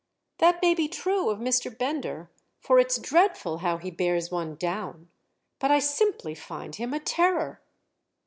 "That 0.39 0.63
may 0.63 0.73
be 0.73 0.87
true 0.87 1.29
of 1.29 1.37
Mr. 1.37 1.69
Bender—for 1.77 2.79
it's 2.79 2.97
dreadful 2.97 3.59
how 3.59 3.77
he 3.77 3.91
bears 3.91 4.31
one 4.31 4.55
down. 4.55 5.09
But 5.59 5.69
I 5.69 5.77
simply 5.77 6.33
find 6.33 6.73
him 6.75 6.91
a 6.91 6.99
terror." 6.99 7.61